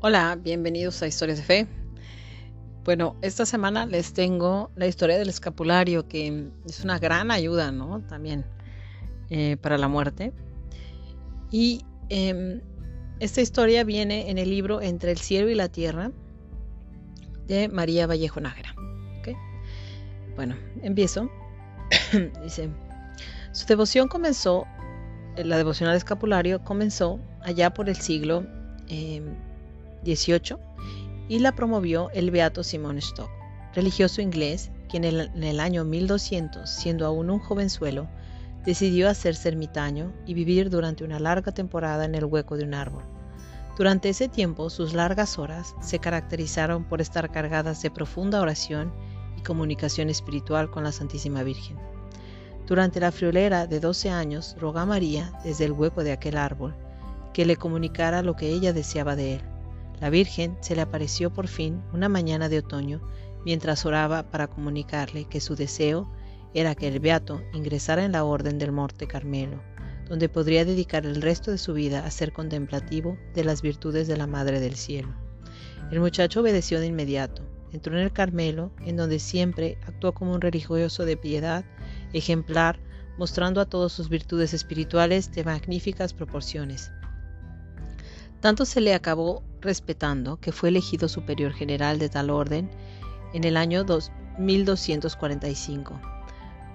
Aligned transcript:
Hola, 0.00 0.38
bienvenidos 0.40 1.02
a 1.02 1.06
Historias 1.06 1.38
de 1.38 1.44
Fe. 1.44 1.66
Bueno, 2.84 3.16
esta 3.20 3.44
semana 3.44 3.84
les 3.84 4.12
tengo 4.12 4.70
la 4.76 4.86
historia 4.86 5.18
del 5.18 5.28
escapulario, 5.28 6.08
que 6.08 6.50
es 6.66 6.84
una 6.84 6.98
gran 6.98 7.30
ayuda, 7.30 7.72
¿no? 7.72 8.00
También 8.02 8.44
eh, 9.30 9.56
para 9.60 9.76
la 9.76 9.88
muerte. 9.88 10.32
Y 11.50 11.84
em, 12.08 12.60
esta 13.20 13.40
historia 13.40 13.84
viene 13.84 14.30
en 14.30 14.38
el 14.38 14.50
libro 14.50 14.80
Entre 14.80 15.10
el 15.10 15.18
cielo 15.18 15.50
y 15.50 15.54
la 15.54 15.68
tierra 15.68 16.12
de 17.46 17.68
María 17.68 18.06
Vallejo 18.06 18.40
Nájera. 18.40 18.74
Bueno, 20.38 20.54
empiezo. 20.82 21.28
Dice, 22.44 22.70
su 23.50 23.66
devoción 23.66 24.06
comenzó, 24.06 24.68
la 25.44 25.56
devoción 25.56 25.88
al 25.88 25.96
escapulario 25.96 26.64
comenzó 26.64 27.20
allá 27.42 27.72
por 27.72 27.88
el 27.88 27.96
siglo 27.96 28.46
eh, 28.88 29.22
18 30.04 30.58
y 31.28 31.38
la 31.40 31.54
promovió 31.54 32.10
el 32.12 32.30
beato 32.30 32.64
Simon 32.64 32.98
Stock, 32.98 33.30
religioso 33.74 34.22
inglés, 34.22 34.70
quien 34.88 35.04
en 35.04 35.44
el 35.44 35.60
año 35.60 35.84
1200, 35.84 36.68
siendo 36.68 37.06
aún 37.06 37.30
un 37.30 37.38
jovenzuelo, 37.38 38.08
decidió 38.64 39.08
hacerse 39.08 39.48
ermitaño 39.48 40.12
y 40.26 40.34
vivir 40.34 40.70
durante 40.70 41.04
una 41.04 41.20
larga 41.20 41.52
temporada 41.52 42.04
en 42.04 42.14
el 42.14 42.24
hueco 42.24 42.56
de 42.56 42.64
un 42.64 42.74
árbol. 42.74 43.02
Durante 43.76 44.08
ese 44.08 44.28
tiempo, 44.28 44.70
sus 44.70 44.92
largas 44.92 45.38
horas 45.38 45.74
se 45.80 46.00
caracterizaron 46.00 46.84
por 46.84 47.00
estar 47.00 47.30
cargadas 47.30 47.80
de 47.82 47.90
profunda 47.90 48.40
oración 48.40 48.92
y 49.36 49.42
comunicación 49.42 50.10
espiritual 50.10 50.70
con 50.70 50.82
la 50.82 50.92
Santísima 50.92 51.44
Virgen. 51.44 51.87
Durante 52.68 53.00
la 53.00 53.12
friolera 53.12 53.66
de 53.66 53.80
12 53.80 54.10
años, 54.10 54.54
rogó 54.60 54.80
a 54.80 54.84
María, 54.84 55.32
desde 55.42 55.64
el 55.64 55.72
hueco 55.72 56.04
de 56.04 56.12
aquel 56.12 56.36
árbol, 56.36 56.74
que 57.32 57.46
le 57.46 57.56
comunicara 57.56 58.20
lo 58.20 58.36
que 58.36 58.50
ella 58.50 58.74
deseaba 58.74 59.16
de 59.16 59.36
él. 59.36 59.40
La 60.02 60.10
Virgen 60.10 60.58
se 60.60 60.76
le 60.76 60.82
apareció 60.82 61.32
por 61.32 61.48
fin 61.48 61.82
una 61.94 62.10
mañana 62.10 62.50
de 62.50 62.58
otoño 62.58 63.00
mientras 63.46 63.86
oraba 63.86 64.30
para 64.30 64.48
comunicarle 64.48 65.24
que 65.24 65.40
su 65.40 65.56
deseo 65.56 66.12
era 66.52 66.74
que 66.74 66.88
el 66.88 67.00
beato 67.00 67.40
ingresara 67.54 68.04
en 68.04 68.12
la 68.12 68.24
orden 68.24 68.58
del 68.58 68.72
Monte 68.72 69.06
Carmelo, 69.06 69.62
donde 70.06 70.28
podría 70.28 70.66
dedicar 70.66 71.06
el 71.06 71.22
resto 71.22 71.50
de 71.50 71.56
su 71.56 71.72
vida 71.72 72.04
a 72.04 72.10
ser 72.10 72.34
contemplativo 72.34 73.16
de 73.34 73.44
las 73.44 73.62
virtudes 73.62 74.08
de 74.08 74.18
la 74.18 74.26
Madre 74.26 74.60
del 74.60 74.76
Cielo. 74.76 75.14
El 75.90 76.00
muchacho 76.00 76.40
obedeció 76.40 76.80
de 76.80 76.86
inmediato, 76.86 77.48
entró 77.72 77.96
en 77.96 78.04
el 78.04 78.12
Carmelo, 78.12 78.72
en 78.84 78.96
donde 78.96 79.20
siempre 79.20 79.78
actuó 79.86 80.12
como 80.12 80.34
un 80.34 80.42
religioso 80.42 81.06
de 81.06 81.16
piedad, 81.16 81.64
ejemplar, 82.12 82.78
mostrando 83.18 83.60
a 83.60 83.66
todos 83.66 83.92
sus 83.92 84.08
virtudes 84.08 84.54
espirituales 84.54 85.32
de 85.32 85.44
magníficas 85.44 86.14
proporciones. 86.14 86.92
Tanto 88.40 88.64
se 88.64 88.80
le 88.80 88.94
acabó 88.94 89.42
respetando 89.60 90.38
que 90.38 90.52
fue 90.52 90.68
elegido 90.68 91.08
superior 91.08 91.52
general 91.52 91.98
de 91.98 92.08
tal 92.08 92.30
orden 92.30 92.70
en 93.34 93.44
el 93.44 93.56
año 93.56 93.84
1245. 94.38 96.00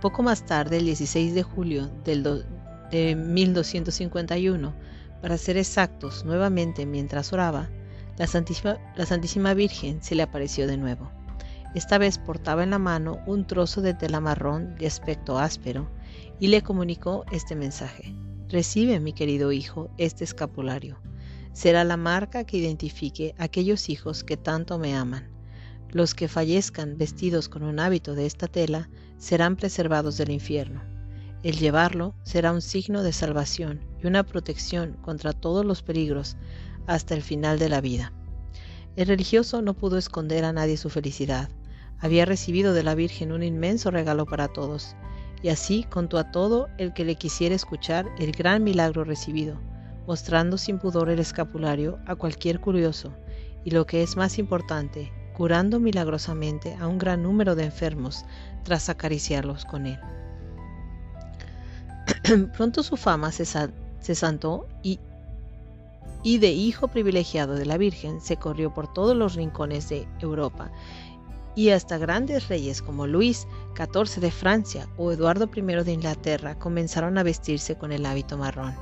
Poco 0.02 0.24
más 0.24 0.46
tarde, 0.46 0.78
el 0.78 0.86
16 0.86 1.34
de 1.34 1.44
julio 1.44 1.90
del 2.04 2.46
de 2.92 3.16
1251, 3.16 4.74
para 5.22 5.38
ser 5.38 5.58
exactos, 5.58 6.26
nuevamente 6.26 6.86
mientras 6.86 7.32
oraba, 7.32 7.70
la 8.18 8.28
Santísima, 8.28 8.78
la 8.96 9.06
Santísima 9.06 9.54
Virgen 9.54 10.04
se 10.04 10.16
le 10.16 10.24
apareció 10.24 10.68
de 10.68 10.78
nuevo. 10.78 11.10
Esta 11.76 11.98
vez 11.98 12.18
portaba 12.18 12.64
en 12.64 12.70
la 12.70 12.80
mano 12.80 13.20
un 13.26 13.48
trozo 13.48 13.82
de 13.82 13.94
tela 13.94 14.20
marrón 14.20 14.76
de 14.76 14.88
aspecto 14.88 15.40
áspero 15.40 15.90
y 16.40 16.48
le 16.48 16.62
comunicó 16.62 17.26
este 17.32 17.56
mensaje. 17.56 18.16
Recibe, 18.50 19.00
mi 19.00 19.14
querido 19.14 19.52
hijo, 19.52 19.90
este 19.98 20.24
escapulario 20.24 21.00
será 21.54 21.84
la 21.84 21.98
marca 21.98 22.44
que 22.44 22.58
identifique 22.58 23.36
aquellos 23.38 23.90
hijos 23.90 24.24
que 24.24 24.38
tanto 24.38 24.80
me 24.80 24.96
aman. 24.96 25.30
Los 25.92 26.16
que 26.16 26.28
fallezcan 26.28 26.98
vestidos 26.98 27.48
con 27.48 27.62
un 27.64 27.80
hábito 27.80 28.16
de 28.16 28.26
esta 28.26 28.48
tela 28.48 28.90
serán 29.18 29.56
preservados 29.56 30.18
del 30.18 30.32
infierno. 30.32 30.82
El 31.44 31.58
llevarlo 31.58 32.16
será 32.24 32.52
un 32.52 32.62
signo 32.62 33.04
de 33.04 33.14
salvación 33.14 33.82
y 34.02 34.08
una 34.08 34.24
protección 34.24 34.94
contra 35.04 35.34
todos 35.34 35.64
los 35.64 35.84
peligros 35.84 36.36
hasta 36.88 37.14
el 37.14 37.22
final 37.22 37.60
de 37.60 37.70
la 37.70 37.80
vida. 37.80 38.12
El 38.96 39.08
religioso 39.08 39.62
no 39.62 39.76
pudo 39.76 39.98
esconder 39.98 40.46
a 40.46 40.54
nadie 40.54 40.78
su 40.78 40.90
felicidad. 40.90 41.50
Había 42.04 42.26
recibido 42.26 42.74
de 42.74 42.84
la 42.84 42.94
Virgen 42.94 43.32
un 43.32 43.42
inmenso 43.42 43.90
regalo 43.90 44.28
para 44.28 44.48
todos, 44.50 44.96
y 45.42 45.50
así 45.50 45.86
contó 45.90 46.20
a 46.20 46.32
todo 46.32 46.68
el 46.78 46.94
que 46.94 47.04
le 47.04 47.16
quisiera 47.16 47.56
escuchar 47.56 48.06
el 48.20 48.32
gran 48.34 48.64
milagro 48.64 49.04
recibido 49.04 49.58
mostrando 50.08 50.58
sin 50.58 50.80
pudor 50.80 51.10
el 51.10 51.20
escapulario 51.20 52.00
a 52.06 52.16
cualquier 52.16 52.60
curioso 52.60 53.14
y 53.64 53.72
lo 53.72 53.86
que 53.86 54.04
es 54.04 54.18
más 54.18 54.38
importante, 54.40 55.12
curando 55.34 55.80
milagrosamente 55.80 56.76
a 56.76 56.88
un 56.88 56.98
gran 56.98 57.24
número 57.24 57.56
de 57.56 57.66
enfermos 57.66 58.26
tras 58.64 58.90
acariciarlos 58.90 59.66
con 59.66 59.86
él. 59.88 60.00
Pronto 62.58 62.84
su 62.84 62.98
fama 62.98 63.32
se, 63.32 63.46
se 63.46 64.16
santó 64.16 64.68
y, 64.82 65.00
y 66.24 66.40
de 66.40 66.52
hijo 66.52 66.90
privilegiado 66.90 67.56
de 67.56 67.66
la 67.66 67.78
Virgen 67.78 68.20
se 68.20 68.36
corrió 68.36 68.74
por 68.74 68.92
todos 68.92 69.16
los 69.16 69.36
rincones 69.36 69.88
de 69.90 70.08
Europa 70.20 70.72
y 71.56 71.70
hasta 71.70 71.98
grandes 71.98 72.48
reyes 72.48 72.82
como 72.82 73.08
Luis 73.08 73.48
XIV 73.76 74.22
de 74.22 74.32
Francia 74.32 74.90
o 74.98 75.12
Eduardo 75.12 75.50
I 75.56 75.62
de 75.62 75.92
Inglaterra 75.92 76.58
comenzaron 76.58 77.18
a 77.18 77.24
vestirse 77.24 77.76
con 77.76 77.92
el 77.92 78.06
hábito 78.06 78.38
marrón. 78.38 78.76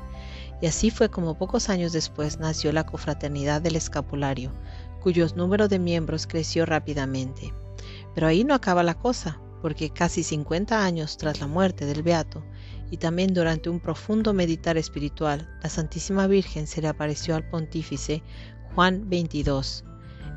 Y 0.62 0.68
así 0.68 0.92
fue 0.92 1.10
como 1.10 1.38
pocos 1.38 1.70
años 1.70 1.92
después 1.92 2.40
nació 2.40 2.72
la 2.72 2.86
Confraternidad 2.86 3.62
del 3.62 3.76
Escapulario, 3.76 4.52
cuyo 5.02 5.26
número 5.36 5.68
de 5.68 5.80
miembros 5.80 6.28
creció 6.28 6.66
rápidamente. 6.66 7.54
Pero 8.14 8.28
ahí 8.28 8.44
no 8.44 8.54
acaba 8.54 8.84
la 8.84 8.94
cosa, 8.94 9.40
porque 9.62 9.90
casi 9.90 10.24
50 10.24 10.84
años 10.84 11.18
tras 11.18 11.40
la 11.40 11.48
muerte 11.48 11.86
del 11.86 12.04
Beato, 12.04 12.44
y 12.92 12.98
también 12.98 13.34
durante 13.34 13.70
un 13.70 13.80
profundo 13.80 14.34
meditar 14.34 14.78
espiritual, 14.78 15.50
la 15.64 15.70
Santísima 15.70 16.28
Virgen 16.28 16.68
se 16.68 16.82
le 16.82 16.90
apareció 16.90 17.36
al 17.36 17.50
pontífice 17.50 18.22
Juan 18.76 19.08
XXII. 19.10 19.88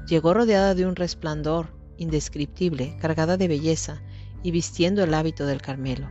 Llegó 0.06 0.34
rodeada 0.34 0.75
de 0.75 0.87
un 0.87 0.97
resplandor 0.97 1.74
indescriptible, 1.99 2.97
cargada 3.00 3.37
de 3.37 3.49
belleza, 3.49 4.03
y 4.43 4.50
vistiendo 4.50 5.03
el 5.03 5.15
hábito 5.15 5.47
del 5.47 5.62
Carmelo. 5.62 6.09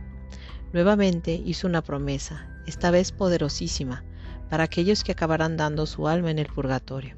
Nuevamente 0.72 1.40
hizo 1.44 1.66
una 1.66 1.82
promesa, 1.82 2.48
esta 2.66 2.90
vez 2.90 3.12
poderosísima, 3.12 4.04
para 4.50 4.64
aquellos 4.64 5.04
que 5.04 5.12
acabarán 5.12 5.56
dando 5.56 5.86
su 5.86 6.08
alma 6.08 6.30
en 6.30 6.38
el 6.38 6.46
purgatorio. 6.46 7.16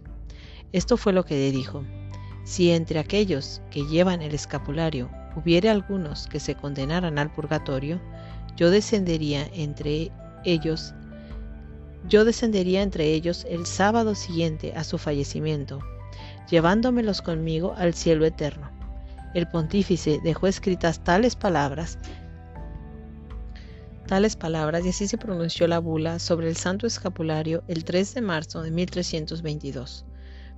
Esto 0.72 0.97
fue 0.97 1.12
lo 1.12 1.25
que 1.25 1.34
le 1.34 1.53
dijo. 1.53 1.84
Si 2.44 2.71
entre 2.71 2.99
aquellos 2.99 3.62
que 3.71 3.87
llevan 3.87 4.22
el 4.22 4.34
escapulario 4.34 5.10
hubiere 5.34 5.71
algunos 5.71 6.26
que 6.26 6.38
se 6.38 6.55
condenaran 6.55 7.19
al 7.19 7.32
purgatorio, 7.32 8.00
yo 8.56 8.71
descendería 8.71 9.49
entre 9.53 10.12
ellos 10.44 10.94
yo 12.09 12.25
descendería 12.25 12.82
entre 12.82 13.12
ellos 13.12 13.44
el 13.50 13.66
sábado 13.66 14.15
siguiente 14.15 14.72
a 14.76 14.84
su 14.84 14.97
fallecimiento, 14.97 15.81
llevándomelos 16.51 17.23
conmigo 17.23 17.75
al 17.77 17.95
cielo 17.95 18.25
eterno. 18.27 18.71
El 19.34 19.49
pontífice 19.49 20.21
dejó 20.23 20.47
escritas 20.47 21.03
tales 21.05 21.37
palabras 21.37 21.99
tales 24.07 24.37
palabras 24.37 24.87
y 24.87 24.91
así 24.91 25.09
se 25.09 25.19
pronunció 25.19 25.67
la 25.67 25.81
bula 25.81 26.19
sobre 26.19 26.49
el 26.49 26.56
Santo 26.56 26.87
Escapulario 26.87 27.62
el 27.69 27.85
3 27.85 28.15
de 28.15 28.21
marzo 28.23 28.62
de 28.62 28.71
1322, 28.71 30.06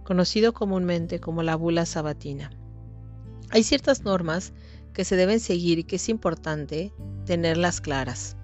conocido 0.04 0.52
comúnmente 0.52 1.18
como 1.18 1.42
la 1.42 1.56
bula 1.56 1.86
sabatina. 1.86 2.50
Hay 3.50 3.62
ciertas 3.62 4.04
normas 4.04 4.52
que 4.92 5.04
se 5.04 5.16
deben 5.16 5.40
seguir 5.40 5.78
y 5.78 5.84
que 5.84 5.96
es 5.96 6.08
importante 6.08 6.92
tenerlas 7.24 7.80
claras. 7.80 8.36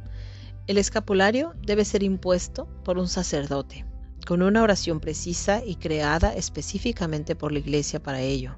El 0.66 0.78
escapulario 0.78 1.52
debe 1.62 1.84
ser 1.84 2.02
impuesto 2.02 2.66
por 2.84 2.96
un 2.96 3.08
sacerdote, 3.08 3.84
con 4.24 4.42
una 4.42 4.62
oración 4.62 5.00
precisa 5.00 5.62
y 5.64 5.76
creada 5.76 6.34
específicamente 6.34 7.36
por 7.36 7.52
la 7.52 7.58
Iglesia 7.58 8.02
para 8.02 8.20
ello. 8.20 8.56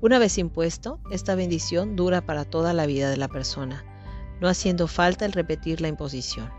Una 0.00 0.18
vez 0.18 0.36
impuesto, 0.38 1.00
esta 1.10 1.34
bendición 1.34 1.96
dura 1.96 2.26
para 2.26 2.44
toda 2.44 2.74
la 2.74 2.86
vida 2.86 3.08
de 3.08 3.16
la 3.16 3.28
persona, 3.28 3.84
no 4.40 4.48
haciendo 4.48 4.86
falta 4.86 5.24
el 5.24 5.32
repetir 5.32 5.80
la 5.80 5.88
imposición. 5.88 6.50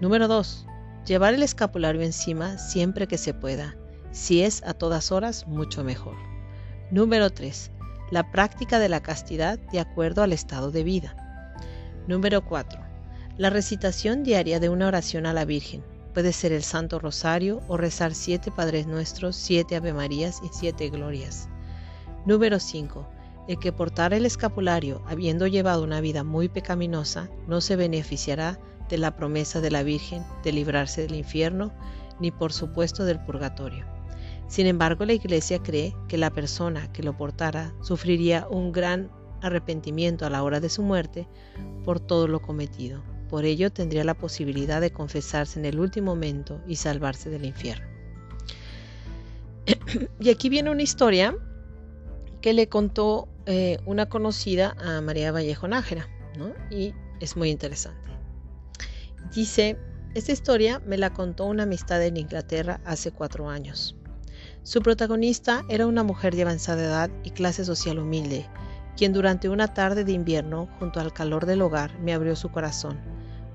Número 0.00 0.28
2. 0.28 0.66
Llevar 1.06 1.34
el 1.34 1.42
escapulario 1.42 2.02
encima 2.02 2.58
siempre 2.58 3.08
que 3.08 3.18
se 3.18 3.34
pueda. 3.34 3.76
Si 4.12 4.42
es 4.42 4.62
a 4.62 4.74
todas 4.74 5.10
horas, 5.10 5.46
mucho 5.46 5.82
mejor. 5.82 6.14
Número 6.90 7.30
3. 7.30 7.72
La 8.10 8.30
práctica 8.30 8.78
de 8.78 8.88
la 8.88 9.02
castidad 9.02 9.58
de 9.58 9.80
acuerdo 9.80 10.22
al 10.22 10.32
estado 10.32 10.70
de 10.70 10.84
vida. 10.84 11.16
Número 12.06 12.44
4. 12.44 12.80
La 13.36 13.50
recitación 13.50 14.22
diaria 14.22 14.60
de 14.60 14.68
una 14.68 14.86
oración 14.86 15.26
a 15.26 15.32
la 15.32 15.44
Virgen. 15.44 15.95
Puede 16.16 16.32
ser 16.32 16.50
el 16.52 16.62
Santo 16.62 16.98
Rosario 16.98 17.60
o 17.68 17.76
rezar 17.76 18.14
siete 18.14 18.50
Padres 18.50 18.86
Nuestros, 18.86 19.36
siete 19.36 19.76
Ave 19.76 19.92
Marías 19.92 20.40
y 20.42 20.48
siete 20.50 20.88
Glorias. 20.88 21.50
Número 22.24 22.58
5 22.58 23.06
el 23.48 23.58
que 23.58 23.70
portar 23.70 24.14
el 24.14 24.24
escapulario, 24.24 25.02
habiendo 25.06 25.46
llevado 25.46 25.84
una 25.84 26.00
vida 26.00 26.24
muy 26.24 26.48
pecaminosa, 26.48 27.28
no 27.46 27.60
se 27.60 27.76
beneficiará 27.76 28.58
de 28.88 28.96
la 28.96 29.14
promesa 29.14 29.60
de 29.60 29.70
la 29.70 29.82
Virgen 29.82 30.24
de 30.42 30.52
librarse 30.52 31.02
del 31.02 31.16
infierno, 31.16 31.70
ni 32.18 32.30
por 32.30 32.50
supuesto 32.50 33.04
del 33.04 33.20
purgatorio. 33.20 33.84
Sin 34.48 34.66
embargo, 34.66 35.04
la 35.04 35.12
Iglesia 35.12 35.58
cree 35.62 35.94
que 36.08 36.16
la 36.16 36.30
persona 36.30 36.90
que 36.94 37.02
lo 37.02 37.14
portara 37.14 37.74
sufriría 37.82 38.48
un 38.48 38.72
gran 38.72 39.10
arrepentimiento 39.42 40.24
a 40.24 40.30
la 40.30 40.42
hora 40.42 40.60
de 40.60 40.70
su 40.70 40.82
muerte 40.82 41.28
por 41.84 42.00
todo 42.00 42.26
lo 42.26 42.40
cometido. 42.40 43.02
Por 43.28 43.44
ello 43.44 43.70
tendría 43.70 44.04
la 44.04 44.14
posibilidad 44.14 44.80
de 44.80 44.92
confesarse 44.92 45.58
en 45.58 45.64
el 45.64 45.80
último 45.80 46.14
momento 46.14 46.60
y 46.66 46.76
salvarse 46.76 47.30
del 47.30 47.44
infierno. 47.44 47.86
y 50.20 50.30
aquí 50.30 50.48
viene 50.48 50.70
una 50.70 50.82
historia 50.82 51.36
que 52.40 52.52
le 52.52 52.68
contó 52.68 53.28
eh, 53.46 53.78
una 53.86 54.06
conocida 54.06 54.76
a 54.78 55.00
María 55.00 55.32
Vallejo 55.32 55.66
Nájera, 55.66 56.08
y 56.70 56.94
es 57.20 57.36
muy 57.36 57.50
interesante. 57.50 58.10
Dice, 59.34 59.76
esta 60.14 60.32
historia 60.32 60.80
me 60.86 60.98
la 60.98 61.12
contó 61.12 61.46
una 61.46 61.64
amistad 61.64 62.02
en 62.02 62.16
Inglaterra 62.16 62.80
hace 62.84 63.10
cuatro 63.10 63.48
años. 63.48 63.96
Su 64.62 64.82
protagonista 64.82 65.62
era 65.68 65.86
una 65.86 66.02
mujer 66.02 66.34
de 66.34 66.42
avanzada 66.42 66.82
edad 66.82 67.10
y 67.24 67.30
clase 67.30 67.64
social 67.64 67.98
humilde, 67.98 68.46
quien 68.96 69.12
durante 69.12 69.48
una 69.48 69.74
tarde 69.74 70.04
de 70.04 70.12
invierno, 70.12 70.68
junto 70.78 71.00
al 71.00 71.12
calor 71.12 71.46
del 71.46 71.62
hogar, 71.62 71.98
me 72.00 72.14
abrió 72.14 72.34
su 72.34 72.50
corazón, 72.50 72.98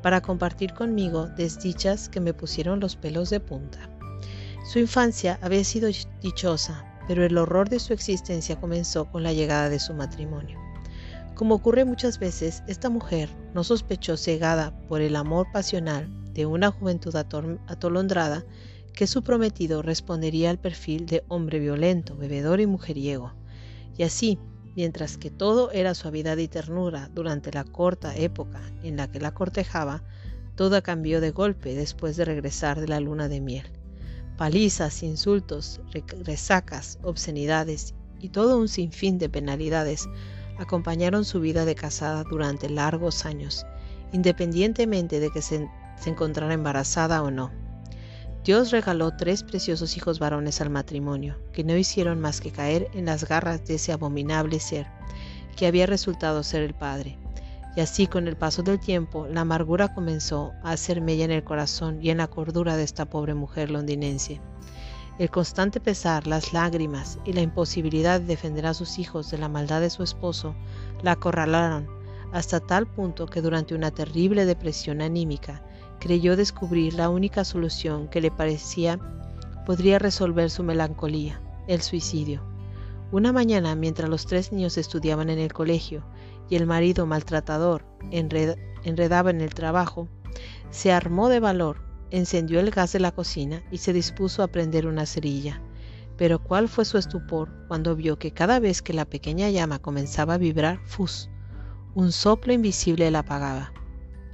para 0.01 0.21
compartir 0.21 0.73
conmigo 0.73 1.27
desdichas 1.27 2.09
que 2.09 2.19
me 2.19 2.33
pusieron 2.33 2.79
los 2.79 2.95
pelos 2.95 3.29
de 3.29 3.39
punta. 3.39 3.89
Su 4.71 4.79
infancia 4.79 5.39
había 5.41 5.63
sido 5.63 5.89
dichosa, 6.21 6.85
pero 7.07 7.25
el 7.25 7.37
horror 7.37 7.69
de 7.69 7.79
su 7.79 7.93
existencia 7.93 8.59
comenzó 8.59 9.05
con 9.05 9.23
la 9.23 9.33
llegada 9.33 9.69
de 9.69 9.79
su 9.79 9.93
matrimonio. 9.93 10.59
Como 11.35 11.55
ocurre 11.55 11.85
muchas 11.85 12.19
veces, 12.19 12.61
esta 12.67 12.89
mujer 12.89 13.29
no 13.53 13.63
sospechó 13.63 14.17
cegada 14.17 14.77
por 14.87 15.01
el 15.01 15.15
amor 15.15 15.47
pasional 15.51 16.07
de 16.33 16.45
una 16.45 16.71
juventud 16.71 17.15
atolondrada 17.15 18.45
que 18.93 19.07
su 19.07 19.23
prometido 19.23 19.81
respondería 19.81 20.49
al 20.49 20.59
perfil 20.59 21.05
de 21.05 21.23
hombre 21.27 21.59
violento, 21.59 22.15
bebedor 22.15 22.59
y 22.59 22.67
mujeriego. 22.67 23.33
Y 23.97 24.03
así, 24.03 24.37
mientras 24.75 25.17
que 25.17 25.29
todo 25.29 25.71
era 25.71 25.93
suavidad 25.93 26.37
y 26.37 26.47
ternura 26.47 27.09
durante 27.13 27.51
la 27.51 27.63
corta 27.63 28.15
época 28.15 28.61
en 28.83 28.97
la 28.97 29.11
que 29.11 29.19
la 29.19 29.33
cortejaba, 29.33 30.03
todo 30.55 30.81
cambió 30.83 31.21
de 31.21 31.31
golpe 31.31 31.75
después 31.75 32.17
de 32.17 32.25
regresar 32.25 32.79
de 32.79 32.87
la 32.87 32.99
luna 32.99 33.27
de 33.27 33.41
miel. 33.41 33.65
Palizas, 34.37 35.03
insultos, 35.03 35.81
resacas, 36.23 36.99
obscenidades 37.03 37.93
y 38.19 38.29
todo 38.29 38.57
un 38.57 38.67
sinfín 38.67 39.17
de 39.17 39.29
penalidades 39.29 40.07
acompañaron 40.57 41.25
su 41.25 41.39
vida 41.39 41.65
de 41.65 41.75
casada 41.75 42.23
durante 42.23 42.69
largos 42.69 43.25
años, 43.25 43.65
independientemente 44.11 45.19
de 45.19 45.29
que 45.31 45.41
se, 45.41 45.69
se 45.99 46.09
encontrara 46.09 46.53
embarazada 46.53 47.23
o 47.23 47.31
no. 47.31 47.60
Dios 48.43 48.71
regaló 48.71 49.11
tres 49.11 49.43
preciosos 49.43 49.95
hijos 49.97 50.17
varones 50.17 50.61
al 50.61 50.71
matrimonio, 50.71 51.37
que 51.53 51.63
no 51.63 51.77
hicieron 51.77 52.19
más 52.19 52.41
que 52.41 52.49
caer 52.49 52.87
en 52.95 53.05
las 53.05 53.27
garras 53.27 53.67
de 53.67 53.75
ese 53.75 53.91
abominable 53.91 54.59
ser, 54.59 54.87
que 55.55 55.67
había 55.67 55.85
resultado 55.85 56.41
ser 56.41 56.63
el 56.63 56.73
Padre. 56.73 57.19
Y 57.75 57.81
así 57.81 58.07
con 58.07 58.27
el 58.27 58.35
paso 58.35 58.63
del 58.63 58.79
tiempo, 58.79 59.27
la 59.27 59.41
amargura 59.41 59.93
comenzó 59.93 60.53
a 60.63 60.71
hacer 60.71 61.01
mella 61.01 61.25
en 61.25 61.31
el 61.31 61.43
corazón 61.43 61.99
y 62.01 62.09
en 62.09 62.17
la 62.17 62.27
cordura 62.27 62.77
de 62.77 62.83
esta 62.83 63.05
pobre 63.05 63.35
mujer 63.35 63.69
londinense. 63.69 64.41
El 65.19 65.29
constante 65.29 65.79
pesar, 65.79 66.25
las 66.25 66.51
lágrimas 66.51 67.19
y 67.25 67.33
la 67.33 67.41
imposibilidad 67.41 68.19
de 68.19 68.25
defender 68.25 68.65
a 68.65 68.73
sus 68.73 68.97
hijos 68.97 69.29
de 69.29 69.37
la 69.37 69.49
maldad 69.49 69.81
de 69.81 69.91
su 69.91 70.01
esposo 70.01 70.55
la 71.03 71.11
acorralaron 71.11 71.87
hasta 72.33 72.59
tal 72.59 72.87
punto 72.87 73.27
que 73.27 73.41
durante 73.41 73.75
una 73.75 73.91
terrible 73.91 74.45
depresión 74.45 75.01
anímica 75.01 75.61
creyó 76.01 76.35
descubrir 76.35 76.95
la 76.95 77.09
única 77.09 77.45
solución 77.45 78.07
que 78.07 78.21
le 78.21 78.31
parecía 78.31 78.99
podría 79.67 79.99
resolver 79.99 80.49
su 80.49 80.63
melancolía, 80.63 81.39
el 81.67 81.81
suicidio. 81.81 82.43
Una 83.11 83.31
mañana, 83.31 83.75
mientras 83.75 84.09
los 84.09 84.25
tres 84.25 84.51
niños 84.51 84.79
estudiaban 84.79 85.29
en 85.29 85.37
el 85.37 85.53
colegio 85.53 86.03
y 86.49 86.55
el 86.55 86.65
marido 86.65 87.05
maltratador 87.05 87.85
enredaba 88.09 89.29
en 89.29 89.41
el 89.41 89.53
trabajo, 89.53 90.07
se 90.71 90.91
armó 90.91 91.29
de 91.29 91.39
valor, 91.39 91.77
encendió 92.09 92.59
el 92.59 92.71
gas 92.71 92.93
de 92.93 92.99
la 92.99 93.11
cocina 93.11 93.61
y 93.69 93.77
se 93.77 93.93
dispuso 93.93 94.41
a 94.41 94.47
prender 94.47 94.87
una 94.87 95.05
cerilla. 95.05 95.61
Pero 96.17 96.39
cuál 96.43 96.67
fue 96.67 96.83
su 96.83 96.97
estupor 96.97 97.49
cuando 97.67 97.95
vio 97.95 98.17
que 98.17 98.31
cada 98.31 98.59
vez 98.59 98.81
que 98.81 98.93
la 98.93 99.05
pequeña 99.05 99.49
llama 99.51 99.77
comenzaba 99.77 100.33
a 100.33 100.39
vibrar, 100.39 100.79
¡fus! 100.83 101.29
Un 101.93 102.11
soplo 102.11 102.53
invisible 102.53 103.11
la 103.11 103.19
apagaba. 103.19 103.71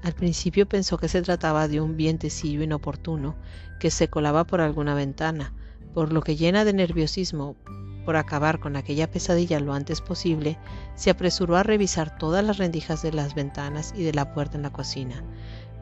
Al 0.08 0.14
principio 0.14 0.70
pensó 0.70 0.98
que 0.98 1.10
se 1.10 1.22
trataba 1.22 1.68
de 1.68 1.82
un 1.82 1.98
vientecillo 1.98 2.64
inoportuno 2.64 3.36
que 3.78 3.92
se 3.92 4.08
colaba 4.08 4.46
por 4.48 4.62
alguna 4.62 4.96
ventana, 4.96 5.52
por 5.94 6.14
lo 6.14 6.22
que 6.22 6.38
llena 6.38 6.64
de 6.64 6.72
nerviosismo 6.72 7.58
por 8.06 8.16
acabar 8.16 8.62
con 8.62 8.78
aquella 8.78 9.12
pesadilla 9.12 9.60
lo 9.60 9.74
antes 9.74 10.00
posible, 10.00 10.58
se 10.96 11.10
apresuró 11.10 11.58
a 11.58 11.64
revisar 11.64 12.18
todas 12.18 12.42
las 12.42 12.58
rendijas 12.58 13.02
de 13.02 13.12
las 13.12 13.36
ventanas 13.36 13.94
y 13.98 14.04
de 14.04 14.14
la 14.14 14.34
puerta 14.34 14.56
en 14.56 14.64
la 14.64 14.72
cocina. 14.72 15.26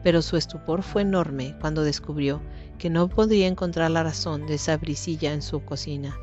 Pero 0.02 0.22
su 0.22 0.36
estupor 0.36 0.82
fue 0.82 1.02
enorme 1.02 1.56
cuando 1.60 1.84
descubrió 1.84 2.42
que 2.78 2.90
no 2.90 3.08
podía 3.08 3.46
encontrar 3.46 3.92
la 3.92 4.02
razón 4.02 4.44
de 4.48 4.54
esa 4.54 4.76
brisilla 4.76 5.34
en 5.34 5.40
su 5.42 5.64
cocina. 5.64 6.16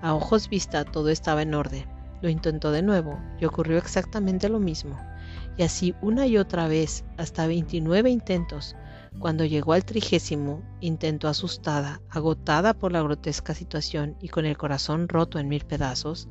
A 0.00 0.14
ojos 0.14 0.48
vista 0.48 0.86
todo 0.86 1.10
estaba 1.10 1.42
en 1.42 1.52
orden. 1.52 1.84
Lo 2.22 2.30
intentó 2.30 2.70
de 2.70 2.80
nuevo 2.80 3.20
y 3.38 3.44
ocurrió 3.44 3.76
exactamente 3.76 4.48
lo 4.48 4.58
mismo 4.58 4.98
y 5.56 5.62
así 5.62 5.94
una 6.00 6.26
y 6.26 6.38
otra 6.38 6.68
vez 6.68 7.04
hasta 7.16 7.46
29 7.46 8.10
intentos. 8.10 8.76
Cuando 9.18 9.44
llegó 9.44 9.74
al 9.74 9.84
trigésimo 9.84 10.62
intento 10.80 11.28
asustada, 11.28 12.00
agotada 12.08 12.72
por 12.74 12.92
la 12.92 13.02
grotesca 13.02 13.54
situación 13.54 14.16
y 14.20 14.28
con 14.28 14.46
el 14.46 14.56
corazón 14.56 15.08
roto 15.08 15.38
en 15.38 15.48
mil 15.48 15.64
pedazos, 15.64 16.28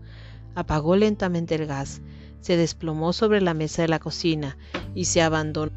apagó 0.56 0.96
lentamente 0.96 1.56
el 1.56 1.68
gas, 1.68 2.02
se 2.40 2.58
desplomó 2.58 3.14
sobre 3.14 3.40
la 3.42 3.54
mesa 3.54 3.84
de 3.84 3.88
la 3.88 4.00
cocina 4.00 4.58
y 4.96 5.06
se 5.06 5.22
abandonó, 5.22 5.72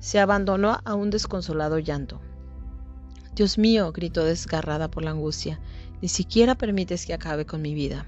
se 0.00 0.18
abandonó 0.18 0.78
a 0.84 0.94
un 0.94 1.10
desconsolado 1.10 1.78
llanto. 1.78 2.20
Dios 3.34 3.58
mío, 3.58 3.92
gritó 3.92 4.24
desgarrada 4.24 4.90
por 4.90 5.04
la 5.04 5.10
angustia, 5.10 5.60
ni 6.00 6.08
siquiera 6.08 6.56
permites 6.56 7.06
que 7.06 7.14
acabe 7.14 7.46
con 7.46 7.62
mi 7.62 7.74
vida. 7.74 8.06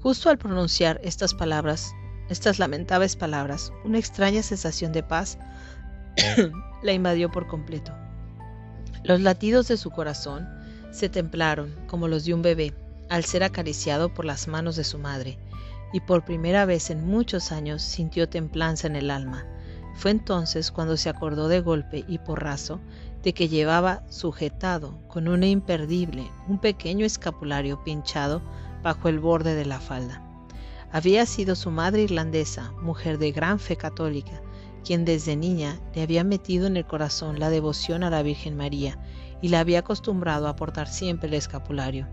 Justo 0.00 0.30
al 0.30 0.38
pronunciar 0.38 1.00
estas 1.04 1.34
palabras, 1.34 1.92
estas 2.28 2.58
lamentables 2.58 3.16
palabras, 3.16 3.72
una 3.84 3.98
extraña 3.98 4.42
sensación 4.42 4.92
de 4.92 5.02
paz 5.02 5.38
la 6.82 6.92
invadió 6.92 7.30
por 7.30 7.46
completo. 7.46 7.92
Los 9.02 9.20
latidos 9.20 9.68
de 9.68 9.76
su 9.76 9.90
corazón 9.90 10.48
se 10.90 11.08
templaron 11.08 11.74
como 11.86 12.08
los 12.08 12.24
de 12.24 12.34
un 12.34 12.42
bebé 12.42 12.74
al 13.08 13.24
ser 13.24 13.42
acariciado 13.44 14.12
por 14.12 14.24
las 14.24 14.48
manos 14.48 14.76
de 14.76 14.84
su 14.84 14.98
madre, 14.98 15.38
y 15.92 16.00
por 16.00 16.24
primera 16.24 16.66
vez 16.66 16.90
en 16.90 17.06
muchos 17.06 17.52
años 17.52 17.82
sintió 17.82 18.28
templanza 18.28 18.86
en 18.86 18.96
el 18.96 19.10
alma. 19.10 19.46
Fue 19.94 20.10
entonces 20.10 20.70
cuando 20.70 20.96
se 20.96 21.08
acordó 21.08 21.48
de 21.48 21.60
golpe 21.60 22.04
y 22.06 22.18
porrazo 22.18 22.80
de 23.22 23.32
que 23.32 23.48
llevaba 23.48 24.02
sujetado 24.10 24.98
con 25.08 25.28
una 25.28 25.46
imperdible 25.46 26.30
un 26.46 26.58
pequeño 26.58 27.04
escapulario 27.04 27.82
pinchado 27.82 28.42
bajo 28.82 29.08
el 29.08 29.18
borde 29.18 29.54
de 29.54 29.64
la 29.64 29.80
falda. 29.80 30.27
Había 30.90 31.26
sido 31.26 31.54
su 31.54 31.70
madre 31.70 32.02
irlandesa, 32.02 32.72
mujer 32.80 33.18
de 33.18 33.30
gran 33.30 33.58
fe 33.58 33.76
católica, 33.76 34.40
quien 34.82 35.04
desde 35.04 35.36
niña 35.36 35.78
le 35.94 36.00
había 36.00 36.24
metido 36.24 36.66
en 36.66 36.78
el 36.78 36.86
corazón 36.86 37.38
la 37.38 37.50
devoción 37.50 38.02
a 38.04 38.10
la 38.10 38.22
Virgen 38.22 38.56
María 38.56 38.98
y 39.42 39.48
la 39.48 39.60
había 39.60 39.80
acostumbrado 39.80 40.48
a 40.48 40.56
portar 40.56 40.88
siempre 40.88 41.28
el 41.28 41.34
escapulario. 41.34 42.08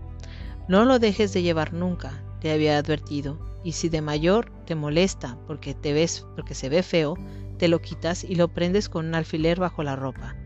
No 0.68 0.84
lo 0.84 0.98
dejes 0.98 1.32
de 1.32 1.40
llevar 1.40 1.72
nunca, 1.72 2.22
le 2.42 2.52
había 2.52 2.76
advertido, 2.76 3.38
y 3.64 3.72
si 3.72 3.88
de 3.88 4.02
mayor 4.02 4.52
te 4.66 4.74
molesta 4.74 5.38
porque 5.46 5.72
te 5.72 5.94
ves 5.94 6.26
porque 6.34 6.54
se 6.54 6.68
ve 6.68 6.82
feo, 6.82 7.16
te 7.56 7.68
lo 7.68 7.80
quitas 7.80 8.24
y 8.24 8.34
lo 8.34 8.48
prendes 8.48 8.90
con 8.90 9.06
un 9.06 9.14
alfiler 9.14 9.58
bajo 9.58 9.82
la 9.84 9.96
ropa. 9.96 10.36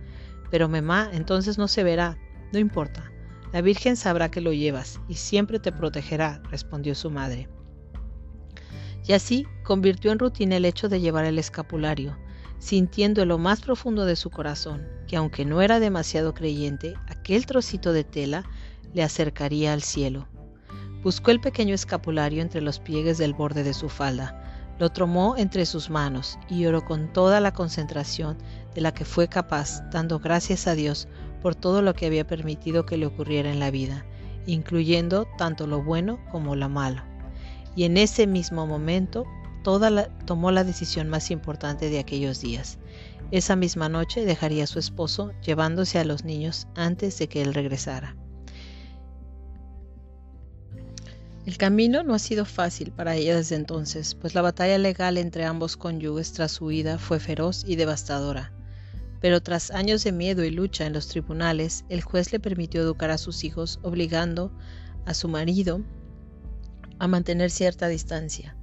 Pero 0.53 0.69
mamá, 0.69 1.11
entonces 1.13 1.59
no 1.59 1.67
se 1.67 1.83
verá. 1.83 2.17
No 2.53 2.61
importa. 2.61 3.11
La 3.53 3.61
Virgen 3.61 3.97
sabrá 3.97 4.31
que 4.31 4.41
lo 4.41 4.53
llevas 4.53 5.01
y 5.09 5.15
siempre 5.15 5.59
te 5.59 5.73
protegerá, 5.73 6.41
respondió 6.49 6.95
su 6.95 7.11
madre 7.11 7.49
y 9.07 9.12
así 9.12 9.47
convirtió 9.64 10.12
en 10.12 10.19
rutina 10.19 10.57
el 10.57 10.64
hecho 10.64 10.88
de 10.88 11.00
llevar 11.00 11.25
el 11.25 11.38
escapulario, 11.38 12.16
sintiendo 12.59 13.23
en 13.23 13.28
lo 13.28 13.38
más 13.38 13.61
profundo 13.61 14.04
de 14.04 14.16
su 14.16 14.30
corazón 14.30 14.87
que 15.11 15.16
aunque 15.16 15.45
no 15.45 15.61
era 15.61 15.80
demasiado 15.80 16.35
creyente, 16.35 16.95
aquel 17.09 17.45
trocito 17.45 17.92
de 17.92 18.04
tela 18.04 18.45
le 18.95 19.02
acercaría 19.02 19.73
al 19.73 19.83
cielo. 19.83 20.28
Buscó 21.02 21.33
el 21.33 21.40
pequeño 21.40 21.75
escapulario 21.75 22.40
entre 22.40 22.61
los 22.61 22.78
pliegues 22.78 23.19
del 23.19 23.35
borde 23.35 23.64
de 23.64 23.75
su 23.75 23.88
falda, 23.88 24.40
lo 24.78 24.90
tomó 24.90 25.37
entre 25.37 25.66
sus 25.66 25.90
manos 25.90 26.38
y 26.49 26.64
oró 26.64 26.85
con 26.85 27.12
toda 27.12 27.40
la 27.40 27.52
concentración 27.52 28.38
de 28.73 28.83
la 28.83 28.95
que 28.95 29.04
fue 29.04 29.26
capaz, 29.26 29.83
dando 29.90 30.21
gracias 30.21 30.69
a 30.69 30.76
Dios 30.76 31.09
por 31.42 31.57
todo 31.57 31.83
lo 31.83 31.92
que 31.95 32.07
había 32.07 32.25
permitido 32.25 32.87
que 32.87 32.97
le 32.97 33.07
ocurriera 33.07 33.50
en 33.50 33.59
la 33.59 33.73
vida, 33.73 34.07
incluyendo 34.47 35.26
tanto 35.38 35.66
lo 35.66 35.83
bueno 35.83 36.21
como 36.30 36.54
lo 36.54 36.69
malo 36.69 37.10
y 37.77 37.85
en 37.85 37.97
ese 37.97 38.27
mismo 38.27 38.67
momento 38.67 39.25
toda 39.62 40.09
tomó 40.27 40.50
la 40.50 40.65
decisión 40.65 41.09
más 41.09 41.31
importante 41.31 41.91
de 41.91 41.99
aquellos 41.99 42.41
días. 42.41 42.79
Esa 43.31 43.57
misma 43.57 43.89
noche 43.89 44.25
dejaría 44.25 44.65
a 44.65 44.67
su 44.67 44.79
esposo 44.79 45.33
llevándose 45.45 45.99
a 45.99 46.05
los 46.05 46.25
niños 46.25 46.67
antes 46.75 47.19
de 47.19 47.29
que 47.29 47.43
él 47.43 47.55
regresara. 47.55 48.17
El 51.47 51.57
camino 51.57 52.03
no 52.03 52.15
ha 52.15 52.19
sido 52.19 52.45
fácil 52.45 52.93
para 52.93 53.17
ella 53.17 53.37
desde 53.37 53.57
entonces, 53.57 54.15
pues 54.15 54.35
la 54.35 54.43
batalla 54.43 54.79
legal 54.79 55.17
entre 55.17 55.45
ambos 55.45 55.77
cónyuges 55.77 56.33
tras 56.33 56.53
su 56.53 56.67
huida 56.67 56.99
fue 56.99 57.19
feroz 57.19 57.65
y 57.67 57.77
devastadora. 57.77 58.53
Pero 59.21 59.43
tras 59.43 59.71
años 59.71 60.05
de 60.05 60.12
miedo 60.12 60.45
y 60.45 60.50
lucha 60.50 60.87
en 60.87 60.93
los 60.93 61.09
tribunales, 61.09 61.85
el 61.89 62.03
juez 62.03 62.33
le 62.33 62.41
permitió 62.41 62.81
educar 62.81 63.11
a 63.11 63.19
sus 63.19 63.45
hijos, 63.45 63.81
obligando 63.83 64.53
a 65.07 65.15
su 65.15 65.29
marido 65.29 65.83
a 67.00 67.09
mantener 67.09 67.50
cierta 67.50 67.88
distancia. 67.88 68.54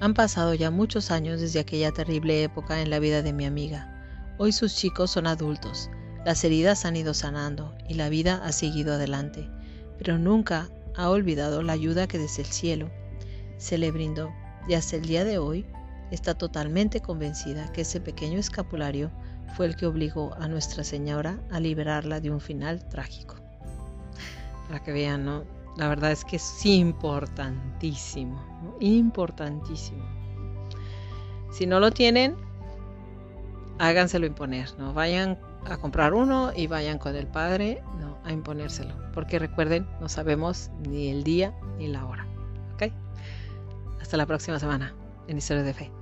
Han 0.00 0.14
pasado 0.14 0.54
ya 0.54 0.70
muchos 0.70 1.12
años 1.12 1.40
desde 1.40 1.60
aquella 1.60 1.92
terrible 1.92 2.42
época 2.42 2.80
en 2.80 2.90
la 2.90 2.98
vida 2.98 3.22
de 3.22 3.32
mi 3.32 3.44
amiga. 3.44 4.34
Hoy 4.38 4.50
sus 4.50 4.74
chicos 4.74 5.12
son 5.12 5.26
adultos, 5.26 5.90
las 6.24 6.42
heridas 6.42 6.84
han 6.86 6.96
ido 6.96 7.12
sanando 7.14 7.76
y 7.88 7.94
la 7.94 8.08
vida 8.08 8.40
ha 8.44 8.50
seguido 8.52 8.94
adelante, 8.94 9.48
pero 9.98 10.18
nunca 10.18 10.68
ha 10.96 11.10
olvidado 11.10 11.62
la 11.62 11.74
ayuda 11.74 12.08
que 12.08 12.18
desde 12.18 12.42
el 12.42 12.48
cielo 12.48 12.90
se 13.58 13.76
le 13.76 13.90
brindó 13.90 14.32
y 14.66 14.74
hasta 14.74 14.96
el 14.96 15.02
día 15.02 15.24
de 15.24 15.38
hoy 15.38 15.66
está 16.10 16.34
totalmente 16.34 17.00
convencida 17.00 17.70
que 17.72 17.82
ese 17.82 18.00
pequeño 18.00 18.38
escapulario 18.38 19.10
fue 19.54 19.66
el 19.66 19.76
que 19.76 19.86
obligó 19.86 20.34
a 20.40 20.48
Nuestra 20.48 20.82
Señora 20.82 21.38
a 21.50 21.60
liberarla 21.60 22.20
de 22.20 22.30
un 22.30 22.40
final 22.40 22.88
trágico. 22.88 23.36
Para 24.66 24.82
que 24.82 24.92
vean, 24.92 25.26
¿no? 25.26 25.61
La 25.76 25.88
verdad 25.88 26.12
es 26.12 26.24
que 26.24 26.36
es 26.36 26.66
importantísimo, 26.66 28.42
importantísimo. 28.80 30.04
Si 31.50 31.66
no 31.66 31.80
lo 31.80 31.90
tienen, 31.90 32.36
háganselo 33.78 34.26
imponer, 34.26 34.68
¿no? 34.78 34.92
Vayan 34.92 35.38
a 35.66 35.76
comprar 35.76 36.14
uno 36.14 36.52
y 36.54 36.66
vayan 36.66 36.98
con 36.98 37.14
el 37.16 37.26
padre 37.26 37.82
¿no? 38.00 38.18
a 38.24 38.32
imponérselo. 38.32 38.94
Porque 39.12 39.38
recuerden, 39.38 39.86
no 40.00 40.08
sabemos 40.08 40.70
ni 40.88 41.08
el 41.08 41.24
día 41.24 41.54
ni 41.78 41.88
la 41.88 42.04
hora. 42.04 42.26
¿Ok? 42.74 42.92
Hasta 44.00 44.16
la 44.16 44.26
próxima 44.26 44.58
semana 44.58 44.94
en 45.28 45.38
Historia 45.38 45.62
de 45.62 45.74
Fe. 45.74 46.01